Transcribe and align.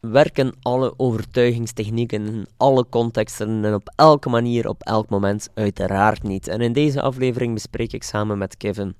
werken 0.00 0.52
alle 0.62 0.94
overtuigingstechnieken 0.96 2.26
in 2.26 2.46
alle 2.56 2.86
contexten 2.88 3.64
en 3.64 3.74
op 3.74 3.92
elke 3.96 4.28
manier 4.28 4.68
op 4.68 4.82
elk 4.82 5.08
moment? 5.08 5.48
Uiteraard 5.54 6.22
niet. 6.22 6.48
En 6.48 6.60
in 6.60 6.72
deze 6.72 7.02
aflevering 7.02 7.54
bespreek 7.54 7.92
ik 7.92 8.02
samen 8.02 8.38
met 8.38 8.56
Kevin 8.56 8.94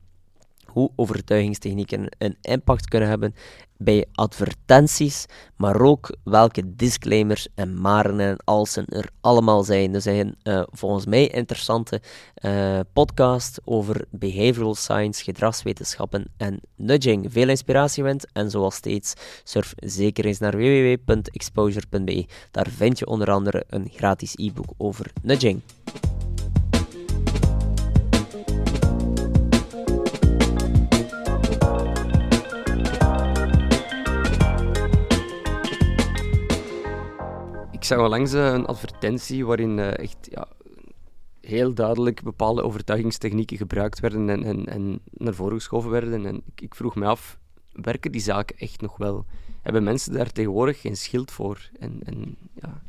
hoe 0.64 0.90
overtuigingstechnieken 0.96 2.08
een 2.18 2.36
impact 2.40 2.88
kunnen 2.88 3.08
hebben 3.08 3.34
bij 3.78 4.06
advertenties, 4.12 5.26
maar 5.56 5.80
ook 5.80 6.16
welke 6.24 6.74
disclaimers 6.76 7.48
en 7.54 7.80
maren 7.80 8.20
en 8.20 8.36
alsen 8.44 8.86
er 8.86 9.08
allemaal 9.20 9.62
zijn. 9.62 9.94
Er 9.94 10.00
zijn 10.00 10.36
uh, 10.42 10.62
volgens 10.70 11.06
mij 11.06 11.28
interessante 11.28 12.00
uh, 12.40 12.80
podcast 12.92 13.60
over 13.64 14.04
behavioral 14.10 14.74
science, 14.74 15.24
gedragswetenschappen 15.24 16.24
en 16.36 16.60
nudging. 16.76 17.32
Veel 17.32 17.48
inspiratie 17.48 18.02
wint 18.02 18.26
en 18.32 18.50
zoals 18.50 18.74
steeds 18.74 19.14
surf 19.44 19.74
zeker 19.76 20.24
eens 20.24 20.38
naar 20.38 20.56
www.exposure.be. 20.56 22.26
Daar 22.50 22.68
vind 22.68 22.98
je 22.98 23.06
onder 23.06 23.30
andere 23.30 23.64
een 23.68 23.90
gratis 23.94 24.34
e-book 24.36 24.72
over 24.76 25.10
nudging. 25.22 25.62
Zag 37.88 38.08
langs 38.08 38.32
een 38.32 38.66
advertentie 38.66 39.46
waarin 39.46 39.78
uh, 39.78 39.98
echt 39.98 40.28
ja, 40.30 40.48
heel 41.40 41.74
duidelijk 41.74 42.22
bepaalde 42.22 42.62
overtuigingstechnieken 42.62 43.56
gebruikt 43.56 44.00
werden 44.00 44.30
en, 44.30 44.44
en, 44.44 44.66
en 44.66 45.00
naar 45.10 45.34
voren 45.34 45.56
geschoven 45.56 45.90
werden. 45.90 46.26
En 46.26 46.36
ik, 46.36 46.60
ik, 46.60 46.74
vroeg 46.74 46.94
me 46.94 47.06
af, 47.06 47.38
werken 47.72 48.12
die 48.12 48.20
zaken 48.20 48.56
echt 48.58 48.80
nog 48.80 48.96
wel? 48.96 49.24
Hebben 49.62 49.82
mensen 49.82 50.12
daar 50.12 50.32
tegenwoordig 50.32 50.80
geen 50.80 50.96
schild 50.96 51.30
voor? 51.30 51.70
En, 51.78 52.00
en, 52.04 52.36
ja. 52.54 52.82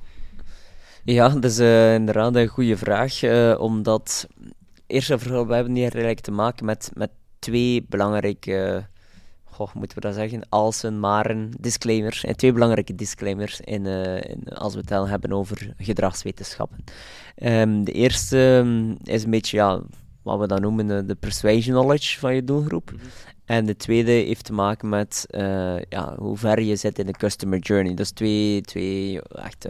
ja, 1.03 1.29
dat 1.29 1.51
is 1.51 1.59
uh, 1.59 1.93
inderdaad 1.93 2.35
een 2.35 2.47
goede 2.47 2.77
vraag, 2.77 3.23
uh, 3.23 3.59
omdat... 3.59 4.27
Eerst 4.87 5.09
en 5.09 5.19
vooral, 5.19 5.47
we 5.47 5.53
hebben 5.53 5.73
hier 5.73 5.83
eigenlijk 5.83 6.19
te 6.19 6.31
maken 6.31 6.65
met, 6.65 6.91
met 6.93 7.11
twee 7.39 7.85
belangrijke 7.89 8.87
goh, 9.65 9.73
moeten 9.73 9.97
we 9.97 10.07
dat 10.07 10.15
zeggen, 10.15 10.49
als 10.49 10.83
een 10.83 10.99
maren 10.99 11.51
disclaimers. 11.59 12.23
En 12.23 12.35
twee 12.35 12.53
belangrijke 12.53 12.95
disclaimers 12.95 13.59
in, 13.59 13.85
uh, 13.85 14.15
in, 14.15 14.43
als 14.43 14.73
we 14.73 14.79
het 14.79 14.89
dan 14.89 15.07
hebben 15.07 15.33
over 15.33 15.73
gedragswetenschappen. 15.77 16.83
Um, 17.43 17.83
de 17.83 17.91
eerste 17.91 18.37
um, 18.37 18.97
is 19.03 19.23
een 19.23 19.29
beetje 19.29 19.57
ja, 19.57 19.81
wat 20.21 20.39
we 20.39 20.47
dan 20.47 20.61
noemen 20.61 20.89
uh, 20.89 20.99
de 21.05 21.15
persuasion 21.15 21.75
knowledge 21.75 22.19
van 22.19 22.35
je 22.35 22.43
doelgroep. 22.43 22.91
Mm 22.91 22.99
-hmm. 22.99 23.07
En 23.45 23.65
de 23.65 23.75
tweede 23.75 24.11
heeft 24.11 24.45
te 24.45 24.53
maken 24.53 24.89
met 24.89 25.25
uh, 25.29 25.81
ja, 25.89 26.15
hoe 26.17 26.37
ver 26.37 26.61
je 26.61 26.75
zit 26.75 26.99
in 26.99 27.05
de 27.05 27.11
customer 27.11 27.59
journey. 27.59 27.93
Dus 27.93 28.11
twee, 28.11 28.61
twee 28.61 29.21
echt 29.21 29.67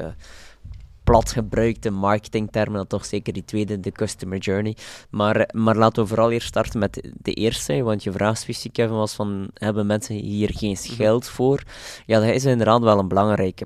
plat 1.09 1.31
gebruikte 1.31 1.89
marketingtermen, 1.89 2.77
dan 2.77 2.87
toch 2.87 3.05
zeker 3.05 3.33
die 3.33 3.45
tweede, 3.45 3.79
de 3.79 3.91
customer 3.91 4.37
journey. 4.37 4.75
Maar, 5.09 5.49
maar 5.53 5.75
laten 5.75 6.03
we 6.03 6.09
vooral 6.09 6.31
eerst 6.31 6.47
starten 6.47 6.79
met 6.79 7.11
de 7.21 7.33
eerste, 7.33 7.83
want 7.83 8.03
je 8.03 8.11
vraag 8.11 8.37
specifiek 8.37 8.73
Kevin, 8.73 8.95
was 8.95 9.13
van, 9.13 9.49
hebben 9.53 9.85
mensen 9.85 10.15
hier 10.15 10.49
geen 10.53 10.71
mhm. 10.71 10.79
schild 10.79 11.29
voor? 11.29 11.63
Ja, 12.05 12.19
dat 12.19 12.29
is 12.29 12.45
inderdaad 12.45 12.81
wel 12.81 12.99
een 12.99 13.07
belangrijke. 13.07 13.65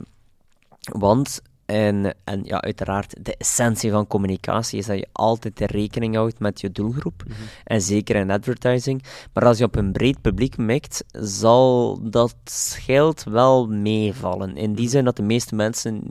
Want 0.80 1.41
en, 1.73 2.16
en 2.23 2.43
ja, 2.43 2.61
uiteraard, 2.61 3.25
de 3.25 3.35
essentie 3.38 3.91
van 3.91 4.07
communicatie 4.07 4.79
is 4.79 4.85
dat 4.85 4.97
je 4.97 5.07
altijd 5.11 5.59
rekening 5.59 6.16
houdt 6.16 6.39
met 6.39 6.61
je 6.61 6.71
doelgroep. 6.71 7.23
Mhm. 7.27 7.41
En 7.63 7.81
zeker 7.81 8.16
in 8.16 8.31
advertising. 8.31 9.03
Maar 9.33 9.45
als 9.45 9.57
je 9.57 9.63
op 9.63 9.75
een 9.75 9.91
breed 9.91 10.21
publiek 10.21 10.57
mikt, 10.57 11.03
zal 11.11 11.99
dat 12.01 12.35
schild 12.44 13.23
wel 13.23 13.67
meevallen. 13.67 14.57
In 14.57 14.73
die 14.73 14.83
mhm. 14.83 14.94
zin 14.94 15.03
dat 15.03 15.16
de 15.16 15.23
meeste 15.23 15.55
mensen 15.55 16.01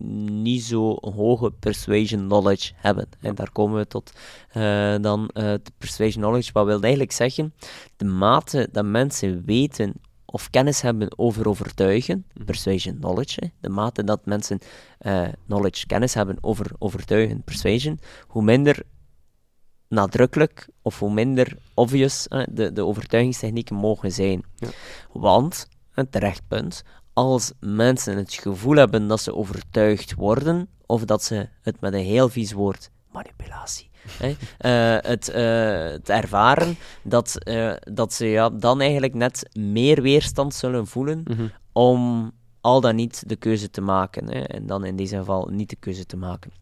niet 0.42 0.62
zo 0.62 0.98
hoge 1.00 1.50
persuasion 1.50 2.20
knowledge 2.26 2.72
hebben. 2.76 3.08
En 3.20 3.34
daar 3.34 3.52
komen 3.52 3.78
we 3.78 3.86
tot 3.86 4.12
uh, 4.56 4.94
dan 5.00 5.20
uh, 5.22 5.42
de 5.42 5.72
persuasion 5.78 6.22
knowledge. 6.22 6.50
Wat 6.52 6.66
wil 6.66 6.80
eigenlijk 6.80 7.12
zeggen? 7.12 7.54
De 7.96 8.04
mate 8.04 8.68
dat 8.72 8.84
mensen 8.84 9.42
weten 9.44 9.94
of 10.32 10.50
kennis 10.50 10.80
hebben 10.80 11.18
over 11.18 11.48
overtuigen, 11.48 12.24
mhm. 12.34 12.44
persuasion 12.44 12.98
knowledge, 12.98 13.52
de 13.60 13.68
mate 13.68 14.04
dat 14.04 14.26
mensen 14.26 14.58
uh, 15.00 15.28
knowledge, 15.46 15.86
kennis 15.86 16.14
hebben 16.14 16.36
over 16.40 16.70
overtuigen, 16.78 17.42
persuasion, 17.42 18.00
hoe 18.26 18.42
minder 18.42 18.82
nadrukkelijk 19.88 20.68
of 20.82 20.98
hoe 20.98 21.12
minder 21.12 21.58
obvious 21.74 22.26
de, 22.50 22.72
de 22.72 22.84
overtuigingstechnieken 22.84 23.76
mogen 23.76 24.12
zijn. 24.12 24.42
Ja. 24.56 24.68
Want, 25.12 25.68
een 25.94 26.10
terecht 26.10 26.42
punt, 26.48 26.82
als 27.12 27.52
mensen 27.60 28.16
het 28.16 28.32
gevoel 28.34 28.76
hebben 28.76 29.06
dat 29.06 29.20
ze 29.20 29.34
overtuigd 29.34 30.14
worden, 30.14 30.68
of 30.86 31.04
dat 31.04 31.24
ze 31.24 31.48
het 31.62 31.80
met 31.80 31.92
een 31.92 32.04
heel 32.04 32.28
vies 32.28 32.52
woord, 32.52 32.90
manipulatie, 33.10 33.90
uh, 34.20 34.96
het, 35.00 35.32
uh, 35.34 35.90
het, 35.90 36.08
ervaren 36.08 36.76
dat, 37.02 37.36
uh, 37.48 37.72
dat 37.92 38.12
ze 38.12 38.26
ja, 38.26 38.50
dan 38.50 38.80
eigenlijk 38.80 39.14
net 39.14 39.48
meer 39.52 40.02
weerstand 40.02 40.54
zullen 40.54 40.86
voelen 40.86 41.22
mm 41.24 41.36
-hmm. 41.36 41.50
om 41.72 42.30
al 42.60 42.80
dan 42.80 42.94
niet 42.94 43.28
de 43.28 43.36
keuze 43.36 43.70
te 43.70 43.80
maken. 43.80 44.28
Hè, 44.28 44.40
en 44.40 44.66
dan 44.66 44.84
in 44.84 44.96
deze 44.96 45.16
geval 45.16 45.48
niet 45.50 45.70
de 45.70 45.76
keuze 45.76 46.06
te 46.06 46.16
maken. 46.16 46.52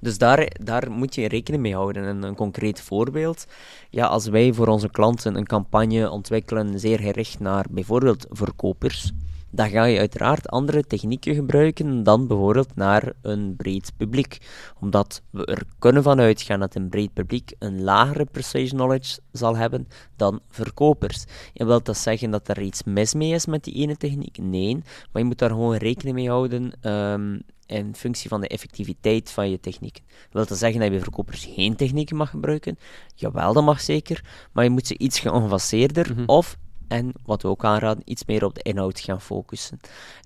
Dus 0.00 0.18
daar, 0.18 0.50
daar 0.62 0.90
moet 0.90 1.14
je 1.14 1.28
rekening 1.28 1.62
mee 1.62 1.74
houden. 1.74 2.04
En 2.04 2.22
een 2.22 2.34
concreet 2.34 2.80
voorbeeld. 2.80 3.46
Ja, 3.90 4.06
als 4.06 4.26
wij 4.26 4.52
voor 4.52 4.66
onze 4.66 4.90
klanten 4.90 5.36
een 5.36 5.46
campagne 5.46 6.10
ontwikkelen, 6.10 6.80
zeer 6.80 6.98
gericht 6.98 7.40
naar 7.40 7.66
bijvoorbeeld 7.70 8.26
verkopers, 8.30 9.12
dan 9.56 9.70
ga 9.70 9.84
je 9.84 9.98
uiteraard 9.98 10.48
andere 10.48 10.82
technieken 10.82 11.34
gebruiken 11.34 12.02
dan 12.02 12.26
bijvoorbeeld 12.26 12.74
naar 12.74 13.12
een 13.22 13.56
breed 13.56 13.92
publiek. 13.96 14.38
Omdat 14.80 15.22
we 15.30 15.46
er 15.46 15.62
kunnen 15.78 16.02
van 16.02 16.20
uitgaan 16.20 16.60
dat 16.60 16.74
een 16.74 16.88
breed 16.88 17.12
publiek 17.12 17.52
een 17.58 17.82
lagere 17.82 18.24
persuasion 18.24 18.78
knowledge 18.78 19.20
zal 19.32 19.56
hebben 19.56 19.88
dan 20.16 20.40
verkopers. 20.48 21.24
En 21.54 21.66
wil 21.66 21.82
dat 21.82 21.96
zeggen 21.96 22.30
dat 22.30 22.48
er 22.48 22.62
iets 22.62 22.82
mis 22.84 23.14
mee 23.14 23.32
is 23.32 23.46
met 23.46 23.64
die 23.64 23.74
ene 23.74 23.96
techniek? 23.96 24.38
Nee, 24.38 24.74
maar 25.12 25.22
je 25.22 25.24
moet 25.24 25.38
daar 25.38 25.50
gewoon 25.50 25.76
rekening 25.76 26.16
mee 26.16 26.28
houden 26.28 26.72
um, 26.92 27.42
in 27.66 27.94
functie 27.94 28.28
van 28.28 28.40
de 28.40 28.48
effectiviteit 28.48 29.30
van 29.30 29.50
je 29.50 29.60
technieken. 29.60 30.02
Wil 30.30 30.46
dat 30.46 30.58
zeggen 30.58 30.80
dat 30.80 30.92
je 30.92 31.00
verkopers 31.00 31.44
geen 31.54 31.76
technieken 31.76 32.16
mag 32.16 32.30
gebruiken? 32.30 32.78
Jawel, 33.14 33.52
dat 33.52 33.64
mag 33.64 33.80
zeker, 33.80 34.24
maar 34.52 34.64
je 34.64 34.70
moet 34.70 34.86
ze 34.86 34.98
iets 34.98 35.18
geavanceerder 35.18 36.10
mm 36.10 36.16
-hmm. 36.16 36.26
of 36.26 36.56
en 36.88 37.12
wat 37.24 37.42
we 37.42 37.48
ook 37.48 37.64
aanraden, 37.64 38.02
iets 38.04 38.24
meer 38.24 38.44
op 38.44 38.54
de 38.54 38.62
inhoud 38.62 39.00
gaan 39.00 39.20
focussen. 39.20 39.80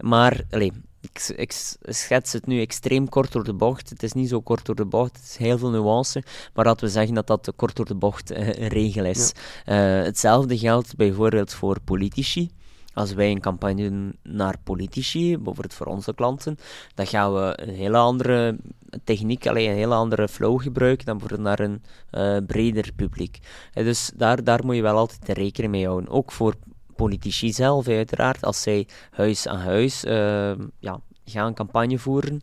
Maar, 0.04 0.44
allez, 0.50 0.70
ik, 1.00 1.32
ik, 1.36 1.52
schets 1.82 2.32
het 2.32 2.46
nu 2.46 2.60
extreem 2.60 3.08
kort 3.08 3.32
door 3.32 3.44
de 3.44 3.54
bocht. 3.54 3.90
Het 3.90 4.02
is 4.02 4.12
niet 4.12 4.28
zo 4.28 4.40
kort 4.40 4.66
door 4.66 4.74
de 4.74 4.84
bocht, 4.84 5.16
het 5.16 5.24
is 5.24 5.36
heel 5.36 5.58
veel 5.58 5.70
nuance. 5.70 6.22
Maar 6.54 6.64
laten 6.64 6.86
we 6.86 6.92
zeggen 6.92 7.14
dat 7.14 7.26
dat 7.26 7.52
kort 7.56 7.76
door 7.76 7.86
de 7.86 7.94
bocht 7.94 8.32
uh, 8.32 8.46
een 8.46 8.68
regel 8.68 9.04
is. 9.04 9.32
Ja. 9.64 9.98
Uh, 9.98 10.04
hetzelfde 10.04 10.58
geldt 10.58 10.96
bijvoorbeeld 10.96 11.52
voor 11.52 11.80
politici. 11.80 12.50
Als 12.94 13.12
wij 13.12 13.30
een 13.30 13.40
campagne 13.40 13.88
doen 13.88 14.16
naar 14.22 14.56
politici, 14.64 15.36
bijvoorbeeld 15.36 15.74
voor 15.74 15.86
onze 15.86 16.14
klanten, 16.14 16.56
dan 16.94 17.06
gaan 17.06 17.34
we 17.34 17.52
een 17.62 17.74
hele 17.74 17.96
andere 17.96 18.56
techniek, 19.04 19.46
alleen 19.46 19.70
een 19.70 19.76
hele 19.76 19.94
andere 19.94 20.28
flow 20.28 20.62
gebruiken 20.62 21.06
dan 21.06 21.20
voor 21.20 21.40
naar 21.40 21.60
een 21.60 21.82
uh, 22.12 22.36
breder 22.46 22.92
publiek. 22.96 23.38
En 23.72 23.84
dus 23.84 24.10
daar, 24.16 24.44
daar 24.44 24.64
moet 24.64 24.76
je 24.76 24.82
wel 24.82 24.96
altijd 24.96 25.38
rekening 25.38 25.72
mee 25.72 25.86
houden. 25.86 26.10
Ook 26.10 26.32
voor 26.32 26.54
politici 26.96 27.52
zelf, 27.52 27.88
uiteraard, 27.88 28.42
als 28.42 28.62
zij 28.62 28.88
huis 29.10 29.46
aan 29.46 29.58
huis 29.58 30.04
uh, 30.04 30.52
ja, 30.78 31.00
gaan 31.24 31.54
campagne 31.54 31.98
voeren 31.98 32.42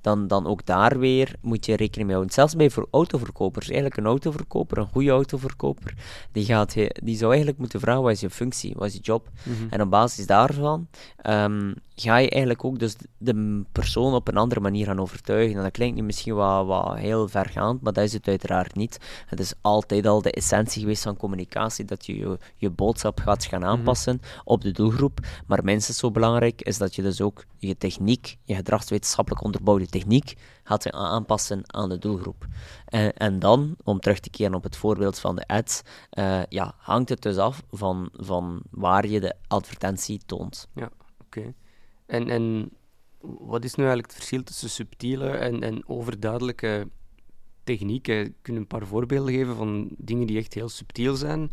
dan, 0.00 0.26
dan 0.26 0.46
ook 0.46 0.66
daar 0.66 0.98
weer 0.98 1.34
moet 1.40 1.66
je 1.66 1.76
rekening 1.76 2.04
mee 2.06 2.16
houden. 2.16 2.34
Zelfs 2.34 2.56
bij 2.56 2.70
voor 2.70 2.88
autoverkopers. 2.90 3.66
Eigenlijk 3.66 3.96
een 3.96 4.06
autoverkoper, 4.06 4.78
een 4.78 4.86
goede 4.86 5.10
autoverkoper, 5.10 5.94
die, 6.32 6.44
gaat, 6.44 6.74
die 7.02 7.16
zou 7.16 7.28
eigenlijk 7.28 7.58
moeten 7.58 7.80
vragen, 7.80 8.02
wat 8.02 8.12
is 8.12 8.20
je 8.20 8.30
functie, 8.30 8.74
wat 8.76 8.86
is 8.86 8.94
je 8.94 9.00
job? 9.00 9.28
Mm 9.42 9.54
-hmm. 9.54 9.66
En 9.70 9.80
op 9.80 9.90
basis 9.90 10.26
daarvan 10.26 10.88
um, 11.26 11.74
ga 11.94 12.16
je 12.16 12.30
eigenlijk 12.30 12.64
ook 12.64 12.78
dus 12.78 12.96
de 13.18 13.62
persoon 13.72 14.14
op 14.14 14.28
een 14.28 14.36
andere 14.36 14.60
manier 14.60 14.86
gaan 14.86 15.00
overtuigen. 15.00 15.56
En 15.56 15.62
dat 15.62 15.72
klinkt 15.72 15.96
nu 15.96 16.02
misschien 16.02 16.34
wat, 16.34 16.66
wat 16.66 16.96
heel 16.96 17.28
vergaand, 17.28 17.80
maar 17.80 17.92
dat 17.92 18.04
is 18.04 18.12
het 18.12 18.28
uiteraard 18.28 18.74
niet. 18.74 18.98
Het 19.26 19.40
is 19.40 19.54
altijd 19.60 20.06
al 20.06 20.22
de 20.22 20.32
essentie 20.32 20.80
geweest 20.80 21.02
van 21.02 21.16
communicatie, 21.16 21.84
dat 21.84 22.06
je 22.06 22.16
je, 22.16 22.38
je 22.56 22.70
boodschap 22.70 23.20
gaat 23.20 23.44
gaan 23.44 23.64
aanpassen 23.64 24.14
mm 24.14 24.20
-hmm. 24.22 24.40
op 24.44 24.60
de 24.60 24.70
doelgroep. 24.70 25.20
Maar 25.46 25.64
minstens 25.64 25.98
zo 25.98 26.10
belangrijk 26.10 26.62
is 26.62 26.78
dat 26.78 26.94
je 26.94 27.02
dus 27.02 27.20
ook 27.20 27.44
je 27.58 27.76
techniek, 27.78 28.36
je 28.44 28.54
gedragswetenschappelijk 28.54 29.44
onderbouwde 29.62 29.86
techniek, 29.86 30.34
gaat 30.64 30.90
aanpassen 30.90 31.62
aan 31.66 31.88
de 31.88 31.98
doelgroep. 31.98 32.46
En, 32.84 33.12
en 33.12 33.38
dan, 33.38 33.76
om 33.82 34.00
terug 34.00 34.20
te 34.20 34.30
keren 34.30 34.54
op 34.54 34.62
het 34.62 34.76
voorbeeld 34.76 35.18
van 35.18 35.36
de 35.36 35.46
ads, 35.46 35.82
uh, 36.18 36.42
ja, 36.48 36.74
hangt 36.78 37.08
het 37.08 37.22
dus 37.22 37.36
af 37.36 37.62
van, 37.70 38.08
van 38.12 38.62
waar 38.70 39.06
je 39.06 39.20
de 39.20 39.34
advertentie 39.48 40.20
toont. 40.26 40.68
Ja, 40.74 40.90
oké. 41.24 41.54
En, 42.06 42.28
en 42.28 42.70
wat 43.20 43.64
is 43.64 43.74
nu 43.74 43.84
eigenlijk 43.84 44.12
het 44.12 44.16
verschil 44.16 44.42
tussen 44.42 44.70
subtiele 44.70 45.28
en, 45.28 45.62
en 45.62 45.88
overduidelijke 45.88 46.88
technieken? 47.64 48.34
Kun 48.42 48.54
je 48.54 48.60
een 48.60 48.66
paar 48.66 48.86
voorbeelden 48.86 49.34
geven 49.34 49.56
van 49.56 49.88
dingen 49.98 50.26
die 50.26 50.38
echt 50.38 50.54
heel 50.54 50.68
subtiel 50.68 51.14
zijn 51.14 51.52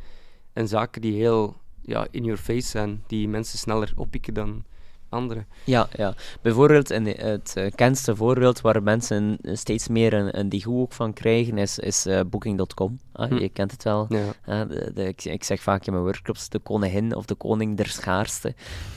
en 0.53 0.67
zaken 0.67 1.01
die 1.01 1.13
heel 1.13 1.55
ja, 1.81 2.07
in 2.11 2.23
your 2.23 2.39
face 2.39 2.67
zijn, 2.67 3.03
die 3.07 3.27
mensen 3.27 3.57
sneller 3.57 3.93
oppikken 3.95 4.33
dan 4.33 4.63
andere. 5.09 5.45
Ja, 5.63 5.87
ja. 5.95 6.13
bijvoorbeeld 6.41 6.91
in 6.91 7.05
het 7.05 7.53
uh, 7.57 7.63
bekendste 7.63 8.15
voorbeeld 8.15 8.61
waar 8.61 8.83
mensen 8.83 9.37
steeds 9.43 9.87
meer 9.87 10.13
een, 10.13 10.39
een 10.39 10.49
ook 10.49 10.93
van 10.93 11.13
krijgen 11.13 11.57
is, 11.57 11.79
is 11.79 12.07
uh, 12.07 12.19
Booking.com. 12.29 12.99
Ah, 13.11 13.29
hm. 13.29 13.35
Je 13.35 13.49
kent 13.49 13.71
het 13.71 13.83
wel. 13.83 14.07
Ja. 14.09 14.65
de, 14.65 14.91
de, 14.93 15.07
ik, 15.07 15.23
ik, 15.23 15.43
zeg 15.43 15.61
vaak 15.61 15.85
in 15.85 15.91
mijn 15.91 16.03
workshops 16.03 16.49
de 16.49 16.59
koningin 16.59 17.15
of 17.15 17.25
de 17.25 17.35
koning 17.35 17.77
der 17.77 17.87
schaarste. 17.87 18.55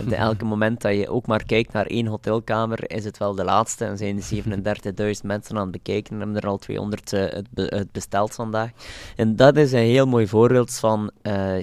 De, 0.08 0.16
elke 0.28 0.44
moment 0.44 0.80
dat 0.80 0.94
je 0.94 1.08
ook 1.08 1.26
maar 1.26 1.44
kijkt 1.44 1.72
naar 1.72 1.86
één 1.86 2.06
hotelkamer, 2.06 2.90
is 2.90 3.04
het 3.04 3.18
wel 3.18 3.34
de 3.34 3.44
laatste. 3.44 3.84
En 3.84 3.96
zijn 3.96 4.22
er 4.64 4.78
37.000 5.16 5.26
mensen 5.26 5.56
aan 5.56 5.62
het 5.62 5.70
bekijken 5.70 6.12
en 6.12 6.20
hebben 6.20 6.42
er 6.42 6.48
al 6.48 6.58
200 6.58 7.12
uh, 7.12 7.20
het, 7.20 7.46
be, 7.50 7.62
het, 7.62 7.92
besteld 7.92 8.34
vandaag. 8.34 8.70
En 9.16 9.36
dat 9.36 9.56
is 9.56 9.72
een 9.72 9.78
heel 9.78 10.06
mooi 10.06 10.26
voorbeeld 10.26 10.74
van 10.74 11.10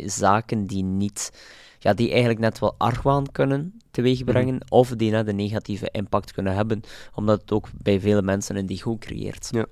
zaken 0.05 0.65
die 0.65 0.83
niet 0.83 1.31
ja, 1.79 1.93
die 1.93 2.09
eigenlijk 2.09 2.39
net 2.39 2.59
wel 2.59 2.75
argwaan 2.77 3.31
kunnen 3.31 3.79
teweegbrengen, 3.91 4.53
mm 4.53 4.57
of 4.69 4.89
die 4.89 5.11
net 5.11 5.27
een 5.27 5.35
negatieve 5.35 5.89
impact 5.91 6.31
kunnen 6.31 6.55
hebben, 6.55 6.81
omdat 7.13 7.41
het 7.41 7.51
ook 7.51 7.67
bij 7.77 7.99
vele 7.99 8.21
mensen 8.21 8.55
een 8.55 8.65
digo 8.65 8.97
creëert. 8.97 9.47
Ja. 9.51 9.65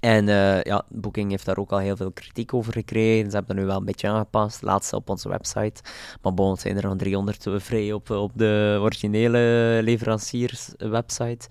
En 0.00 0.28
uh, 0.28 0.62
ja, 0.62 0.84
Booking 0.88 1.30
heeft 1.30 1.44
daar 1.44 1.58
ook 1.58 1.72
al 1.72 1.78
heel 1.78 1.96
veel 1.96 2.12
kritiek 2.12 2.54
over 2.54 2.72
gekregen. 2.72 3.30
Ze 3.30 3.36
hebben 3.36 3.56
er 3.56 3.62
nu 3.62 3.68
wel 3.68 3.76
een 3.76 3.84
beetje 3.84 4.08
aangepast, 4.08 4.62
laatst 4.62 4.92
op 4.92 5.08
onze 5.08 5.28
website. 5.28 5.82
Maar 6.22 6.34
bon, 6.34 6.56
zijn 6.56 6.76
er 6.76 6.82
nog 6.82 6.96
300 6.96 7.46
vrij 7.56 7.92
op, 7.92 8.10
op 8.10 8.32
de 8.34 8.78
originele 8.80 9.38
leverancierswebsite. 9.82 11.48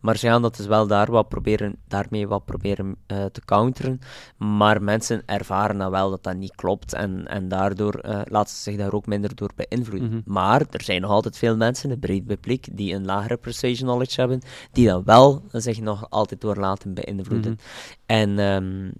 Maar 0.00 0.16
ze 0.16 0.26
gaan 0.26 0.42
dat 0.42 0.56
dus 0.56 0.66
wel 0.66 0.86
daar 0.86 1.10
wat 1.10 1.28
proberen, 1.28 1.76
daarmee 1.88 2.28
wat 2.28 2.44
proberen 2.44 2.96
uh, 3.06 3.24
te 3.24 3.40
counteren. 3.44 3.98
Maar 4.36 4.82
mensen 4.82 5.22
ervaren 5.26 5.78
dan 5.78 5.90
wel 5.90 6.10
dat 6.10 6.22
dat 6.22 6.36
niet 6.36 6.54
klopt. 6.54 6.92
En, 6.92 7.26
en 7.26 7.48
daardoor 7.48 8.00
uh, 8.04 8.20
laten 8.24 8.54
ze 8.54 8.62
zich 8.62 8.76
daar 8.76 8.92
ook 8.92 9.06
minder 9.06 9.34
door 9.34 9.50
beïnvloeden. 9.56 10.08
Mm 10.08 10.14
-hmm. 10.14 10.32
Maar 10.32 10.64
er 10.70 10.82
zijn 10.82 11.00
nog 11.00 11.10
altijd 11.10 11.38
veel 11.38 11.56
mensen, 11.56 11.90
een 11.90 11.98
breed 11.98 12.26
publiek, 12.26 12.68
die 12.72 12.94
een 12.94 13.04
lagere 13.04 13.36
precision 13.36 13.88
knowledge 13.88 14.20
hebben, 14.20 14.40
die 14.72 14.86
dan 14.86 15.04
wel 15.04 15.42
zich 15.52 15.80
nog 15.80 16.10
altijd 16.10 16.40
door 16.40 16.56
laten 16.56 16.94
beïnvloeden. 16.94 17.50
Mm 17.50 17.58
-hmm. 17.58 17.98
En 18.10 18.38
um, 18.38 18.92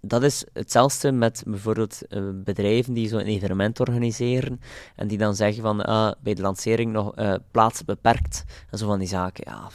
dat 0.00 0.22
is 0.22 0.44
hetzelfde 0.52 1.12
met 1.12 1.42
bijvoorbeeld 1.46 2.02
uh, 2.08 2.30
bedrijven 2.34 2.92
die 2.92 3.08
zo'n 3.08 3.20
evenement 3.20 3.80
organiseren 3.80 4.60
en 4.96 5.08
die 5.08 5.18
dan 5.18 5.34
zeggen 5.34 5.62
van 5.62 5.80
uh, 5.80 6.10
bij 6.22 6.34
de 6.34 6.42
lancering 6.42 6.92
nog 6.92 7.18
uh, 7.18 7.34
plaatsen 7.50 7.86
beperkt 7.86 8.44
en 8.70 8.78
zo 8.78 8.86
van 8.86 8.98
die 8.98 9.08
zaken. 9.08 9.44
Ja, 9.46 9.68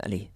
allee, 0.00 0.30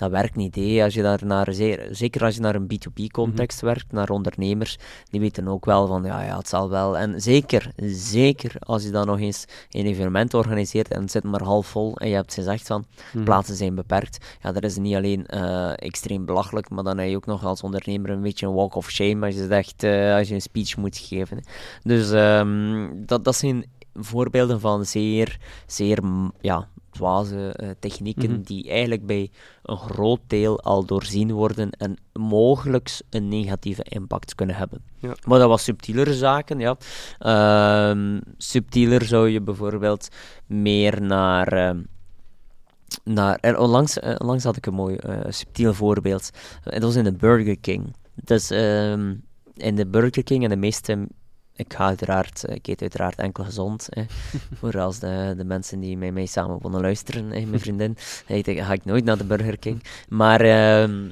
dat 0.00 0.10
werkt 0.10 0.36
niet. 0.36 0.54
Hé. 0.54 0.82
Als 0.82 0.94
je 0.94 1.02
daar 1.02 1.20
naar, 1.24 1.52
zeker 1.90 2.24
als 2.24 2.34
je 2.34 2.40
naar 2.40 2.54
een 2.54 2.68
B2B-context 2.72 3.62
mhm. 3.62 3.66
werkt, 3.66 3.92
naar 3.92 4.10
ondernemers, 4.10 4.78
die 5.10 5.20
weten 5.20 5.48
ook 5.48 5.64
wel 5.64 5.86
van 5.86 6.04
ja, 6.04 6.22
ja, 6.22 6.36
het 6.36 6.48
zal 6.48 6.70
wel. 6.70 6.98
En 6.98 7.20
zeker, 7.20 7.72
zeker 7.86 8.52
als 8.58 8.82
je 8.82 8.90
dan 8.90 9.06
nog 9.06 9.20
eens 9.20 9.44
een 9.70 9.86
evenement 9.86 10.34
organiseert 10.34 10.88
en 10.88 11.00
het 11.00 11.10
zit 11.10 11.22
maar 11.22 11.42
half 11.42 11.66
vol 11.66 11.96
en 11.96 12.08
je 12.08 12.14
hebt 12.14 12.34
gezegd 12.34 12.66
van 12.66 12.84
mm 13.12 13.24
plaatsen 13.24 13.56
zijn 13.56 13.74
beperkt, 13.74 14.36
ja, 14.42 14.52
dat 14.52 14.62
is 14.62 14.76
niet 14.76 14.94
alleen 14.94 15.26
uh, 15.34 15.72
extreem 15.76 16.24
belachelijk, 16.24 16.70
maar 16.70 16.84
dan 16.84 16.98
heb 16.98 17.08
je 17.08 17.16
ook 17.16 17.26
nog 17.26 17.44
als 17.44 17.62
ondernemer 17.62 18.10
een 18.10 18.22
beetje 18.22 18.46
een 18.46 18.54
walk 18.54 18.74
of 18.74 18.90
shame 18.90 19.26
als 19.26 19.34
je 19.34 19.46
zegt, 19.46 19.82
uh, 19.82 20.14
als 20.14 20.28
je 20.28 20.34
een 20.34 20.40
speech 20.40 20.76
moet 20.76 20.96
geven. 20.96 21.44
Dus 21.82 22.10
um, 22.10 23.02
dat, 23.06 23.24
dat 23.24 23.36
zijn 23.36 23.64
voorbeelden 23.94 24.60
van 24.60 24.84
zeer, 24.84 25.38
zeer 25.66 25.98
ja, 26.40 26.68
dwaze 26.90 27.56
uh, 27.62 27.70
technieken 27.78 28.30
mhm. 28.30 28.42
die 28.42 28.70
eigenlijk 28.70 29.06
bij 29.06 29.30
een 29.62 29.76
groot 29.76 30.20
deel 30.26 30.60
al 30.60 30.84
doorzien 30.84 31.32
worden 31.32 31.70
en 31.70 31.96
mogelijk 32.12 33.00
een 33.10 33.28
negatieve 33.28 33.82
impact 33.82 34.34
kunnen 34.34 34.56
hebben. 34.56 34.82
Ja. 34.98 35.14
Maar 35.26 35.38
dat 35.38 35.48
was 35.48 35.64
subtielere 35.64 36.14
zaken, 36.14 36.58
ja. 36.58 36.76
Uh, 37.20 38.18
subtieler 38.36 39.04
zou 39.04 39.28
je 39.28 39.40
bijvoorbeeld 39.40 40.08
meer 40.46 41.02
naar... 41.02 41.76
Uh, 41.76 41.82
naar 43.04 43.58
onlangs, 43.58 43.98
uh, 43.98 44.14
onlangs 44.18 44.44
had 44.44 44.56
ik 44.56 44.66
een 44.66 44.74
mooi 44.74 44.98
subtiel 45.28 45.74
voorbeeld. 45.74 46.30
Dat 46.64 46.82
was 46.82 46.96
in 46.96 47.04
de 47.04 47.12
Burger 47.12 47.58
King. 47.58 47.94
Dus 48.14 48.50
ehm, 48.50 49.14
in 49.54 49.76
de 49.76 49.86
Burger 49.86 50.22
King 50.22 50.44
en 50.44 50.50
de 50.50 50.56
meeste 50.56 51.06
ik 51.60 51.74
ga 51.74 51.86
uiteraard, 51.86 52.44
ik 52.48 52.66
eet 52.66 52.80
uiteraard 52.80 53.18
enkel 53.18 53.44
gezond. 53.44 53.88
voor 54.58 54.78
als 54.78 54.98
de, 54.98 55.34
de 55.36 55.44
mensen 55.44 55.80
die 55.80 55.96
met 55.96 56.12
mij 56.12 56.26
samen 56.26 56.58
wonen 56.60 56.80
luisteren, 56.80 57.28
mijn 57.28 57.60
vriendin, 57.60 57.96
dan 58.42 58.54
ga 58.54 58.72
ik 58.72 58.84
nooit 58.84 59.04
naar 59.04 59.18
de 59.18 59.24
Burger 59.24 59.58
King. 59.58 59.82
Maar 60.08 60.44
uh, 60.44 61.10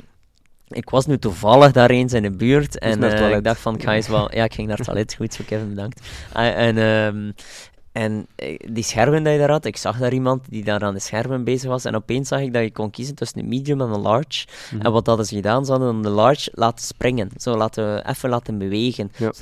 ik 0.69 0.91
was 0.91 1.07
nu 1.07 1.19
toevallig 1.19 1.73
daar 1.73 1.91
eens 1.91 2.13
in 2.13 2.23
de 2.23 2.31
buurt 2.31 2.79
en 2.79 3.03
uh, 3.03 3.31
ik 3.31 3.45
dacht 3.45 3.61
van, 3.61 3.75
ik 3.75 3.83
ga 3.83 3.95
eens 3.95 4.09
wel... 4.09 4.35
Ja, 4.35 4.45
ik 4.45 4.55
ging 4.55 4.69
naar 4.69 4.77
het 4.77 4.87
toilet, 4.87 5.15
goed 5.15 5.35
zo 5.35 5.45
Kevin, 5.47 5.69
bedankt. 5.69 6.01
Uh, 6.37 6.67
en 6.67 6.79
um, 6.79 7.35
en 7.99 8.27
eh, 8.37 8.59
die 8.71 8.85
schermen 8.85 9.23
die 9.23 9.33
je 9.33 9.39
daar 9.39 9.51
had, 9.51 9.65
ik 9.65 9.77
zag 9.77 9.99
daar 9.99 10.13
iemand 10.13 10.43
die 10.49 10.65
daar 10.65 10.83
aan 10.83 10.95
de 10.95 11.01
schermen 11.01 11.45
bezig 11.45 11.69
was. 11.69 11.85
En 11.85 11.95
opeens 11.95 12.29
zag 12.29 12.41
ik 12.41 12.53
dat 12.53 12.63
je 12.63 12.73
kon 12.73 12.91
kiezen 12.91 13.15
tussen 13.15 13.39
een 13.39 13.49
medium 13.49 13.81
en 13.81 13.91
een 13.91 14.01
large. 14.01 14.47
Mhm. 14.71 14.87
En 14.87 14.93
wat 14.93 15.07
hadden 15.07 15.27
ze 15.27 15.35
gedaan? 15.35 15.65
Ze 15.65 15.71
hadden 15.71 16.03
de 16.03 16.09
large 16.09 16.51
laten 16.55 16.85
springen. 16.85 17.31
Zo 17.37 17.57
laten, 17.57 18.09
even 18.09 18.29
laten 18.29 18.59
bewegen. 18.59 19.11
Ja. 19.17 19.33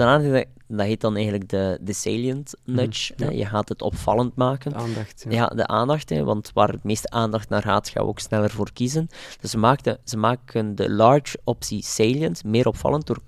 Dat, 0.67 0.79
dat 0.79 0.87
heet 0.87 1.01
dan 1.01 1.15
eigenlijk 1.15 1.49
de, 1.49 1.79
de 1.81 1.93
salient 1.93 2.55
mhm. 2.65 2.77
nudge. 2.77 3.37
Je 3.37 3.47
gaat 3.47 3.69
het 3.69 3.83
opvallend 3.83 4.37
maken. 4.37 4.73
De 4.73 4.79
aandacht. 4.79 5.25
Ja, 5.29 5.37
ja 5.37 5.47
de 5.47 5.67
aandacht. 5.67 6.09
Hè, 6.09 6.25
want 6.25 6.51
waar 6.55 6.69
het 6.69 6.85
meeste 6.85 7.11
aandacht 7.11 7.49
naar 7.49 7.63
gaat, 7.63 7.89
ga 7.89 8.01
je 8.01 8.07
ook 8.07 8.19
sneller 8.19 8.51
voor 8.51 8.73
kiezen. 8.73 9.09
Dus 9.41 9.51
ze, 9.51 9.59
maakten, 9.59 9.99
ze 10.05 10.17
maken 10.17 10.75
de 10.75 10.91
large 10.91 11.39
optie 11.45 11.83
salient 11.83 12.45
meer 12.45 12.67
opvallend 12.67 13.07
door 13.07 13.19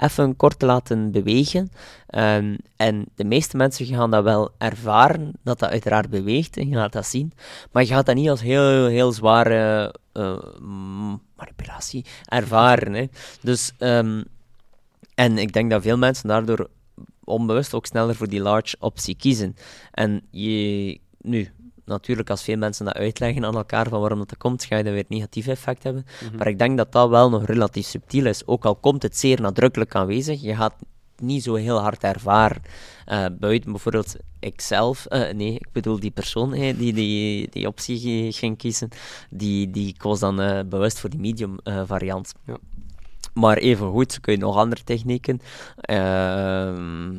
even 0.00 0.36
kort 0.36 0.58
te 0.58 0.66
laten 0.66 1.12
bewegen. 1.12 1.70
Um, 2.14 2.56
en 2.76 3.06
de 3.14 3.24
meeste 3.24 3.56
mensen 3.56 3.86
gaan 3.86 4.10
dat 4.10 4.24
wel 4.24 4.50
ervaren, 4.58 5.32
dat 5.42 5.58
dat 5.58 5.70
uiteraard 5.70 6.10
beweegt, 6.10 6.56
en 6.56 6.68
je 6.68 6.76
gaat 6.76 6.92
dat 6.92 7.06
zien. 7.06 7.32
Maar 7.72 7.82
je 7.82 7.88
gaat 7.88 8.06
dat 8.06 8.14
niet 8.14 8.28
als 8.28 8.40
heel, 8.40 8.86
heel 8.86 9.12
zware 9.12 9.94
uh, 10.12 10.38
manipulatie 11.36 12.04
ervaren. 12.24 12.92
Hè. 12.92 13.06
Dus, 13.42 13.72
um, 13.78 14.24
en 15.20 15.38
ik 15.38 15.52
denk 15.52 15.70
dat 15.70 15.82
veel 15.82 15.98
mensen 15.98 16.28
daardoor 16.28 16.68
onbewust 17.24 17.74
ook 17.74 17.86
sneller 17.86 18.14
voor 18.14 18.28
die 18.28 18.40
large 18.40 18.76
optie 18.78 19.14
kiezen. 19.14 19.56
En 19.92 20.22
je, 20.30 20.98
nu, 21.20 21.48
natuurlijk, 21.84 22.30
als 22.30 22.42
veel 22.42 22.56
mensen 22.56 22.84
dat 22.84 22.94
uitleggen 22.94 23.44
aan 23.44 23.56
elkaar 23.56 23.88
van 23.88 24.00
waarom 24.00 24.18
dat 24.18 24.36
komt, 24.36 24.64
ga 24.64 24.76
je 24.76 24.84
dan 24.84 24.92
weer 24.92 25.04
negatief 25.08 25.46
effect 25.46 25.82
hebben. 25.82 26.06
Mhm. 26.24 26.36
Maar 26.36 26.46
ik 26.46 26.58
denk 26.58 26.76
dat 26.76 26.92
dat 26.92 27.08
wel 27.08 27.30
nog 27.30 27.44
relatief 27.44 27.86
subtiel 27.86 28.26
is. 28.26 28.46
Ook 28.46 28.64
al 28.64 28.76
komt 28.76 29.02
het 29.02 29.16
zeer 29.16 29.40
nadrukkelijk 29.40 29.94
aanwezig, 29.94 30.40
je 30.40 30.54
gaat 30.54 30.74
niet 31.16 31.42
zo 31.42 31.54
heel 31.54 31.78
hard 31.78 32.02
ervaren. 32.02 32.62
Uh, 33.08 33.26
buiten 33.38 33.70
bijvoorbeeld 33.70 34.16
ikzelf, 34.38 35.06
uh, 35.08 35.30
nee, 35.30 35.54
ik 35.54 35.72
bedoel 35.72 36.00
die 36.00 36.10
persoon 36.10 36.54
hey, 36.54 36.76
die, 36.76 36.92
die 36.92 37.48
die 37.50 37.66
optie 37.66 38.32
ging 38.32 38.58
kiezen, 38.58 38.88
die, 39.30 39.70
die 39.70 39.94
koos 39.96 40.20
dan 40.20 40.40
uh, 40.40 40.60
bewust 40.66 40.98
voor 40.98 41.10
die 41.10 41.20
medium 41.20 41.58
variant. 41.86 42.32
Ja. 42.46 42.56
Maar 43.40 43.56
even 43.56 43.90
goed 43.90 44.20
kun 44.20 44.32
je 44.32 44.38
nog 44.38 44.56
andere 44.56 44.82
technieken. 44.84 45.40
Uh, 45.90 45.96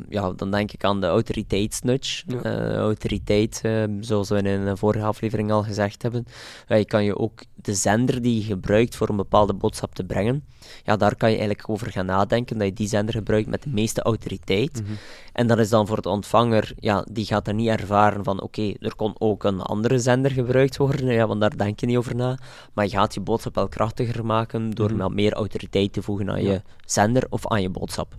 ja, 0.10 0.32
dan 0.36 0.52
denk 0.52 0.72
ik 0.72 0.84
aan 0.84 1.02
de 1.02 1.08
autoriteitsnudge. 1.08 2.24
Ja. 2.28 2.46
Uh, 2.46 2.76
autoriteit, 2.76 3.62
uh, 3.66 3.84
zoals 4.00 4.30
we 4.30 4.38
in 4.38 4.46
een 4.46 4.78
vorige 4.78 5.06
aflevering 5.06 5.52
al 5.52 5.64
gezegd 5.64 6.02
hebben. 6.02 6.26
je 6.68 6.86
kan 6.86 7.04
je 7.04 7.18
ook 7.18 7.44
de 7.56 7.74
zender 7.74 8.22
die 8.22 8.36
je 8.36 8.44
gebruikt 8.44 8.96
voor 8.96 9.10
een 9.10 9.16
bepaalde 9.16 9.54
boodschap 9.54 9.96
te 9.96 10.04
brengen, 10.04 10.44
ja, 10.84 10.96
daar 10.96 11.16
kan 11.16 11.30
je 11.30 11.38
eigenlijk 11.38 11.70
over 11.70 11.92
gaan 11.92 12.06
nadenken, 12.06 12.58
dat 12.58 12.68
je 12.68 12.74
die 12.74 12.88
zender 12.88 13.14
gebruikt 13.14 13.48
met 13.48 13.64
de 13.64 13.70
meeste 13.70 14.02
autoriteit. 14.02 14.82
Mhm. 14.84 14.92
En 15.34 15.48
dat 15.48 15.60
is 15.60 15.70
dan 15.70 15.88
voor 15.88 16.02
de 16.02 16.10
ontvanger, 16.10 16.74
ja, 16.80 17.06
die 17.12 17.26
gaat 17.26 17.48
er 17.48 17.54
niet 17.54 17.68
ervaren 17.68 18.24
van, 18.24 18.42
oké, 18.42 18.74
er 18.80 18.96
kon 18.96 19.16
ook 19.18 19.44
een 19.44 19.62
andere 19.62 20.00
zender 20.00 20.32
gebruikt 20.32 20.78
worden, 20.78 21.14
ja, 21.14 21.28
want 21.28 21.42
daar 21.42 21.58
denk 21.58 21.80
je 21.80 21.86
niet 21.86 21.98
over 21.98 22.16
na. 22.16 22.38
Maar 22.74 22.86
je 22.86 22.92
gaat 22.92 23.14
je 23.14 23.20
boodschap 23.20 23.56
wel 23.56 23.68
krachtiger 23.68 24.26
maken 24.26 24.70
door 24.72 24.94
mm 24.94 25.00
meer 25.12 25.34
autoriteit 25.34 25.94
te 25.94 26.02
voegen 26.12 26.32
aan 26.32 26.44
je 26.44 26.62
zender 26.86 27.26
of 27.30 27.48
aan 27.48 27.62
je 27.62 27.70
boodschap. 27.70 28.16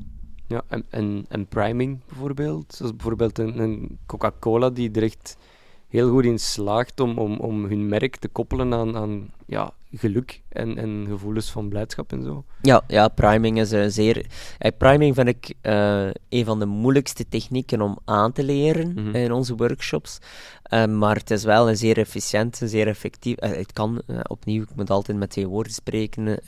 Ja, 0.46 0.62
en, 0.68 0.84
en, 0.90 1.24
en 1.28 1.46
priming 1.46 2.00
bijvoorbeeld, 2.08 2.72
zoals 2.72 2.96
bijvoorbeeld 2.96 3.38
een, 3.38 3.58
een 3.58 3.98
Coca-Cola 4.06 4.70
die 4.70 4.90
er 4.90 5.02
echt 5.02 5.36
heel 5.88 6.10
goed 6.10 6.24
in 6.24 6.38
slaagt 6.38 7.00
om, 7.00 7.18
om, 7.18 7.38
om 7.38 7.64
hun 7.64 7.88
merk 7.88 8.16
te 8.16 8.28
koppelen 8.28 8.74
aan, 8.74 8.96
aan 8.96 9.30
ja, 9.52 9.72
geluk 9.92 10.42
en, 10.48 10.78
en 10.78 11.06
gevoelens 11.08 11.50
van 11.50 11.68
blijdschap 11.68 12.12
en 12.12 12.22
zo. 12.22 12.44
Ja, 12.62 12.82
ja 12.86 13.08
priming 13.08 13.60
is 13.60 13.72
uh, 13.72 13.84
zeer. 13.88 14.16
Uh, 14.16 14.70
priming 14.78 15.14
vind 15.14 15.28
ik 15.28 15.54
uh, 15.62 16.06
een 16.28 16.44
van 16.44 16.58
de 16.58 16.66
moeilijkste 16.66 17.28
technieken 17.28 17.80
om 17.80 17.98
aan 18.04 18.32
te 18.32 18.44
leren 18.44 18.92
mhm. 18.92 19.14
in 19.14 19.32
onze 19.32 19.54
workshops. 19.54 20.18
maar 20.88 21.16
het 21.16 21.30
is 21.30 21.44
wel 21.44 21.68
een 21.68 21.76
zeer 21.76 21.98
efficiënt, 21.98 22.60
een 22.60 22.68
zeer 22.68 22.86
effectief. 22.86 23.36
het 23.40 23.72
kan, 23.72 24.02
opnieuw, 24.26 24.62
ik 24.62 24.74
moet 24.76 24.90
altijd 24.90 25.18
met 25.18 25.30
twee 25.30 25.46
woorden 25.46 25.72
spreken, 25.72 26.38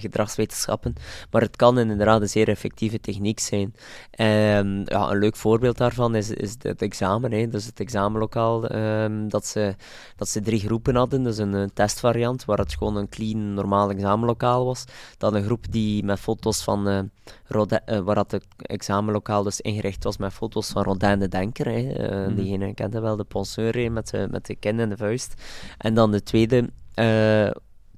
gedragswetenschappen. 0.00 0.94
Maar 1.30 1.42
het 1.42 1.56
kan 1.56 1.78
inderdaad 1.78 2.20
een 2.20 2.28
zeer 2.28 2.48
effectieve 2.48 3.00
techniek 3.00 3.40
zijn. 3.40 3.74
Ehm, 4.10 4.80
ja, 4.84 5.10
een 5.10 5.18
leuk 5.18 5.36
voorbeeld 5.36 5.76
daarvan 5.76 6.14
is, 6.14 6.30
is 6.30 6.54
het 6.58 6.82
examen. 6.82 7.32
Hè. 7.32 7.48
Dus 7.48 7.66
het 7.66 7.80
examenlokaal, 7.80 8.74
um, 8.74 9.28
dat, 9.28 9.46
ze, 9.46 9.74
dat 10.16 10.28
ze 10.28 10.40
drie 10.40 10.60
groepen 10.60 10.94
hadden. 10.94 11.22
Dus 11.22 11.38
een, 11.38 11.52
een 11.52 11.72
testvariant 11.72 12.44
waar 12.48 12.58
het 12.58 12.74
gewoon 12.76 12.96
een 12.96 13.08
clean, 13.08 13.54
normaal 13.54 13.90
examenlokaal 13.90 14.64
was. 14.64 14.84
Dan 15.18 15.34
een 15.34 15.44
groep 15.44 15.72
die 15.72 16.04
met 16.04 16.18
foto's 16.18 16.62
van 16.62 16.88
uh, 16.88 17.00
Rodin, 17.46 17.80
uh, 17.86 17.98
waar 17.98 18.16
het 18.16 18.40
examenlokaal 18.56 19.42
dus 19.42 19.60
ingericht 19.60 20.04
was 20.04 20.16
met 20.16 20.32
foto's 20.32 20.68
van 20.68 20.82
Rodin 20.82 21.18
de 21.18 21.28
Denker. 21.28 21.66
Hè. 21.66 22.28
Mm. 22.28 22.34
Diegene 22.34 22.74
kende 22.74 23.00
wel 23.00 23.16
de 23.16 23.24
penseur 23.24 23.92
met, 23.92 24.10
de, 24.10 24.28
met 24.30 24.46
de 24.46 24.54
kin 24.54 24.80
en 24.80 24.88
de 24.88 24.96
vuist. 24.96 25.34
En 25.78 25.94
dan 25.94 26.10
de 26.10 26.22
tweede 26.22 26.70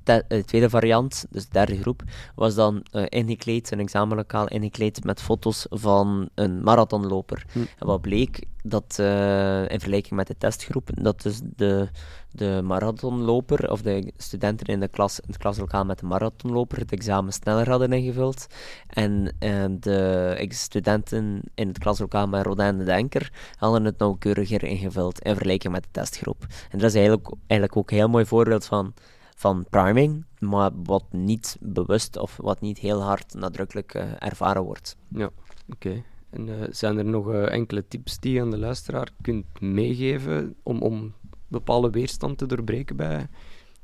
de, 0.04 0.24
de, 0.28 0.44
tweede 0.44 0.70
variant, 0.70 1.26
dus 1.30 1.44
de 1.44 1.52
derde 1.52 1.80
groep, 1.80 2.02
was 2.34 2.54
dan 2.54 2.84
uh, 2.92 3.04
ingekleed, 3.08 3.70
een 3.70 3.80
examenlokaal 3.80 4.48
ingekleed 4.48 5.04
met 5.04 5.22
foto's 5.22 5.66
van 5.70 6.28
een 6.34 6.62
marathonloper. 6.62 7.44
Hm. 7.52 7.58
En 7.58 7.86
wat 7.86 8.00
bleek, 8.00 8.44
dat 8.62 8.96
uh, 9.00 9.60
in 9.60 9.80
vergelijking 9.80 10.14
met 10.14 10.26
de 10.26 10.36
testgroep, 10.38 10.88
dat 11.02 11.22
dus 11.22 11.40
de, 11.56 11.88
de 12.30 12.60
marathonloper, 12.64 13.70
of 13.70 13.82
de 13.82 14.12
studenten 14.16 14.66
in, 14.66 14.80
de 14.80 14.88
klas, 14.88 15.20
in 15.20 15.26
het 15.26 15.36
klaslokaal 15.36 15.84
met 15.84 15.98
de 15.98 16.06
marathonloper, 16.06 16.78
het 16.78 16.92
examen 16.92 17.32
sneller 17.32 17.68
hadden 17.68 17.92
ingevuld. 17.92 18.46
En 18.86 19.36
uh, 19.40 19.64
de 19.80 20.46
studenten 20.48 21.42
in 21.54 21.68
het 21.68 21.78
klaslokaal 21.78 22.26
met 22.26 22.46
Rodin 22.46 22.78
de 22.78 22.84
Denker 22.84 23.32
hadden 23.56 23.84
het 23.84 23.98
nauwkeuriger 23.98 24.62
ingevuld 24.62 25.20
in 25.20 25.32
vergelijking 25.32 25.72
met 25.72 25.82
de 25.82 25.88
testgroep. 25.90 26.46
En 26.70 26.78
dat 26.78 26.88
is 26.88 26.94
eigenlijk, 26.94 27.28
eigenlijk 27.46 27.76
ook 27.76 27.90
een 27.90 27.96
heel 27.96 28.08
mooi 28.08 28.26
voorbeeld 28.26 28.64
van 28.64 28.94
van 29.40 29.66
priming, 29.70 30.24
maar 30.38 30.70
wat 30.84 31.04
niet 31.10 31.56
bewust 31.60 32.18
of 32.18 32.36
wat 32.36 32.60
niet 32.60 32.78
heel 32.78 33.02
hard 33.02 33.34
nadrukkelijk 33.34 33.94
uh, 33.94 34.02
ervaren 34.18 34.62
wordt. 34.62 34.96
Ja, 35.08 35.30
oké. 35.68 36.02
En 36.30 36.48
uh, 36.48 36.54
zijn 36.70 36.98
er 36.98 37.04
nog 37.04 37.28
uh, 37.28 37.52
enkele 37.52 37.88
tips 37.88 38.18
die 38.18 38.32
je 38.32 38.40
aan 38.40 38.50
de 38.50 38.58
luisteraar 38.58 39.08
kunt 39.22 39.60
meegeven 39.60 40.54
om, 40.62 40.82
om 40.82 41.14
bepaalde 41.48 41.90
weerstand 41.90 42.38
te 42.38 42.46
doorbreken 42.46 42.96
bij 42.96 43.26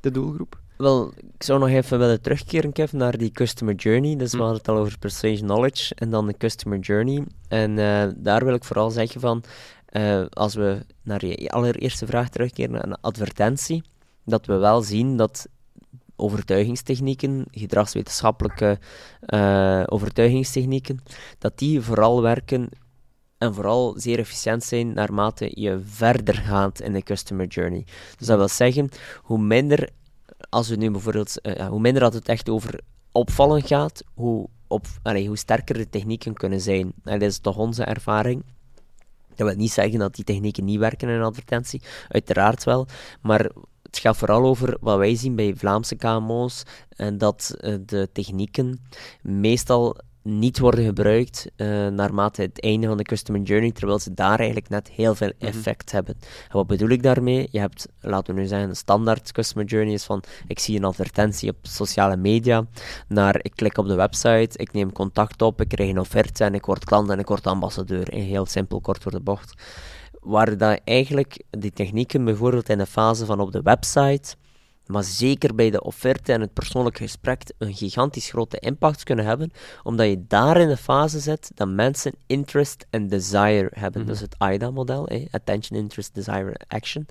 de 0.01 0.11
doelgroep? 0.11 0.61
Wel, 0.77 1.13
ik 1.17 1.43
zou 1.43 1.59
nog 1.59 1.69
even 1.69 1.99
willen 1.99 2.21
terugkeren, 2.21 2.73
Kevin, 2.73 2.99
naar 2.99 3.19
die 3.19 3.31
customer 3.31 3.75
journey. 3.75 4.17
Dus 4.17 4.33
hm. 4.33 4.37
we 4.37 4.43
hadden 4.43 4.61
het 4.61 4.69
al 4.69 4.77
over 4.77 4.99
persuasion 4.99 5.49
knowledge 5.49 5.95
en 5.95 6.11
dan 6.11 6.27
de 6.27 6.37
customer 6.37 6.79
journey. 6.79 7.25
En 7.49 7.77
daar 8.17 8.45
wil 8.45 8.55
ik 8.55 8.65
vooral 8.65 8.91
zeggen 8.91 9.21
van, 9.21 9.43
als 10.31 10.55
we 10.55 10.79
naar 11.03 11.27
je 11.27 11.51
allereerste 11.51 12.07
vraag 12.07 12.29
terugkeren, 12.29 12.87
een 12.87 13.01
advertentie, 13.01 13.83
dat 14.25 14.47
we 14.47 14.57
wel 14.57 14.83
zien 14.83 15.17
dat 15.17 15.49
overtuigingstechnieken, 16.17 17.45
gedragswetenschappelijke 17.51 18.79
uh, 19.27 19.83
overtuigingstechnieken, 19.87 21.03
dat 21.39 21.59
die 21.59 21.81
vooral 21.81 22.23
werken 22.23 22.69
en 23.39 23.55
vooral 23.55 23.95
zeer 23.97 24.19
efficiënt 24.19 24.65
zijn 24.65 24.93
naarmate 24.95 25.51
je 25.55 25.81
verder 25.85 26.35
gaat 26.35 26.81
in 26.81 26.93
de 26.93 27.03
customer 27.03 27.47
journey. 27.47 27.85
Dus 28.17 28.27
dat 28.27 28.39
wil 28.39 28.49
zeggen, 28.49 28.89
hoe 29.23 29.39
minder, 29.39 29.91
als 30.49 30.69
we 30.69 30.77
nu 30.77 30.91
bijvoorbeeld, 30.91 31.39
uh, 31.43 31.67
hoe 31.67 31.81
minder 31.81 32.03
dat 32.03 32.15
het 32.15 32.29
echt 32.29 32.49
over 32.49 32.81
opvallen 33.13 33.63
gaat, 33.63 34.03
hoe, 34.15 34.49
op, 34.67 34.87
allee, 35.03 35.27
hoe 35.27 35.37
sterker 35.37 35.75
de 35.75 35.89
technieken 35.89 36.35
kunnen 36.35 36.61
zijn. 36.61 36.93
En 37.05 37.19
dat 37.19 37.29
is 37.29 37.39
toch 37.39 37.57
onze 37.57 37.85
ervaring. 37.85 38.45
Dat 39.35 39.47
wil 39.47 39.57
niet 39.57 39.73
zeggen 39.73 39.99
dat 39.99 40.15
die 40.15 40.25
technieken 40.25 40.65
niet 40.65 40.79
werken 40.79 41.09
in 41.09 41.23
advertentie, 41.23 41.83
uiteraard 42.09 42.65
wel, 42.65 42.87
maar 43.21 43.51
het 43.87 43.99
gaat 43.99 44.17
vooral 44.17 44.45
over 44.45 44.77
wat 44.81 44.99
wij 44.99 45.15
zien 45.15 45.37
bij 45.37 45.55
Vlaamse 45.57 45.97
KMO's, 45.97 46.63
en 46.89 47.19
dat 47.19 47.57
uh, 47.61 47.75
de 47.87 48.09
technieken 48.13 48.81
meestal 49.23 49.97
niet 50.27 50.59
worden 50.59 50.85
gebruikt 50.85 51.51
uh, 51.57 51.87
naarmate 51.87 52.43
het 52.43 52.63
einde 52.63 52.87
van 52.87 52.97
de 52.97 53.03
customer 53.03 53.43
journey, 53.43 53.73
terwijl 53.73 53.99
ze 53.99 54.15
daar 54.15 54.39
eigenlijk 54.39 54.69
net 54.69 54.89
heel 54.89 55.15
veel 55.15 55.33
mhm. 55.39 55.47
effect 55.47 55.93
hebben. 55.93 56.15
En 56.21 56.57
wat 56.57 56.67
bedoel 56.67 56.89
ik 56.89 57.03
daarmee? 57.03 57.49
Je 57.51 57.59
hebt, 57.59 57.89
laten 58.01 58.35
we 58.35 58.41
nu 58.41 58.47
zeggen, 58.47 58.69
een 58.69 58.77
standaard 58.77 59.33
customer 59.33 59.67
journey 59.67 59.93
is 59.93 60.05
van 60.05 60.23
ik 60.47 60.59
zie 60.59 60.77
een 60.77 60.85
advertentie 60.85 61.51
op 61.51 61.57
sociale 61.63 62.17
media, 62.17 62.67
naar 63.09 63.39
ik 63.43 63.53
klik 63.55 63.79
op 63.79 63.87
de 63.87 63.95
website, 63.95 64.59
ik 64.59 64.73
neem 64.73 64.93
contact 64.93 65.43
op, 65.43 65.61
ik 65.61 65.69
krijg 65.69 65.91
een 65.91 66.01
offerte 66.01 66.45
en 66.45 66.55
ik 66.55 66.65
word 66.65 66.85
klant 66.85 67.11
en 67.11 67.19
ik 67.19 67.29
word 67.29 67.47
ambassadeur. 67.47 68.15
Heel 68.15 68.47
simpel, 68.47 68.81
kort 68.81 69.03
voor 69.03 69.13
de 69.13 69.21
bocht 69.21 69.55
waar 70.27 70.57
dat 70.57 70.81
eigenlijk 70.85 71.43
die 71.51 71.73
technieken 71.73 72.25
bijvoorbeeld 72.25 72.69
in 72.69 72.79
de 72.79 72.87
fase 72.87 73.25
van 73.25 73.41
op 73.41 73.53
de 73.53 73.63
website 73.63 74.37
maar 74.87 75.05
zeker 75.05 75.55
bij 75.55 75.71
de 75.71 75.83
offerte 75.83 76.33
en 76.33 76.41
het 76.41 76.53
persoonlijk 76.53 76.97
gesprek 76.97 77.43
een 77.59 77.75
gigantisch 77.75 78.31
grote 78.31 78.59
impact 78.59 79.03
kunnen 79.03 79.25
hebben, 79.25 79.53
omdat 79.83 80.07
je 80.07 80.25
daar 80.29 80.61
in 80.61 80.69
de 80.69 80.77
fase 80.77 81.19
zet 81.19 81.51
dat 81.55 81.69
mensen 81.69 82.13
interest 82.27 82.87
en 82.91 83.09
desire 83.09 83.71
hebben. 83.75 84.01
Mm 84.01 84.07
Dus 84.07 84.21
het 84.21 84.35
AIDA-model, 84.39 85.09
Attention, 85.31 85.79
Interest, 85.79 86.15
Desire, 86.15 86.61
Action. 86.69 87.07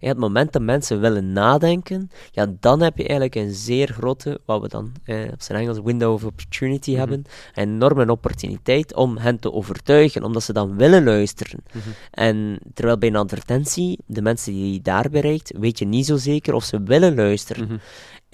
En 0.00 0.08
het 0.08 0.18
moment 0.18 0.52
dat 0.52 0.62
mensen 0.62 1.00
willen 1.00 1.32
nadenken, 1.32 2.10
ja, 2.30 2.46
dan 2.60 2.80
heb 2.80 2.96
je 2.96 3.06
eigenlijk 3.06 3.34
een 3.34 3.54
zeer 3.54 3.88
grote, 3.88 4.40
wat 4.44 4.60
we 4.60 4.68
dan 4.68 4.92
eh, 5.04 5.16
op 5.32 5.42
zijn 5.42 5.58
Engels 5.58 5.80
window 5.84 6.12
of 6.12 6.24
opportunity 6.24 6.90
mhm. 6.90 6.98
hebben, 6.98 7.24
een 7.54 7.68
enorme 7.68 8.10
opportuniteit 8.10 8.94
om 8.94 9.16
hen 9.16 9.38
te 9.38 9.52
overtuigen, 9.52 10.22
omdat 10.22 10.42
ze 10.42 10.52
dan 10.52 10.76
willen 10.76 11.04
luisteren. 11.04 11.62
Mhm. 11.72 11.88
En 12.10 12.58
terwijl 12.74 12.98
bij 12.98 13.08
een 13.08 13.16
advertentie, 13.16 13.98
de 14.06 14.22
mensen 14.22 14.52
die 14.52 14.72
je 14.72 14.82
daar 14.82 15.10
bereikt, 15.10 15.52
weet 15.58 15.78
je 15.78 15.84
niet 15.84 16.06
zo 16.06 16.16
zeker 16.16 16.54
of 16.54 16.64
ze 16.64 16.82
willen 16.82 17.00
luisteren. 17.00 17.19
Mm 17.68 17.80